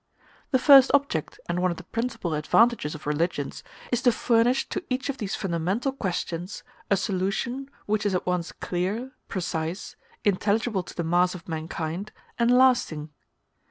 The 0.49 0.57
first 0.57 0.89
object 0.95 1.39
and 1.47 1.61
one 1.61 1.69
of 1.69 1.77
the 1.77 1.83
principal 1.83 2.33
advantages 2.33 2.95
of 2.95 3.05
religions, 3.05 3.63
is 3.91 4.01
to 4.01 4.11
furnish 4.11 4.67
to 4.69 4.83
each 4.89 5.09
of 5.09 5.19
these 5.19 5.35
fundamental 5.35 5.91
questions 5.91 6.63
a 6.89 6.97
solution 6.97 7.69
which 7.85 8.07
is 8.07 8.15
at 8.15 8.25
once 8.25 8.51
clear, 8.51 9.11
precise, 9.27 9.95
intelligible 10.25 10.81
to 10.81 10.95
the 10.95 11.03
mass 11.03 11.35
of 11.35 11.47
mankind, 11.47 12.11
and 12.39 12.49
lasting. 12.49 13.11